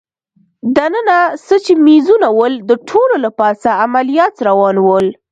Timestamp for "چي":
1.65-1.73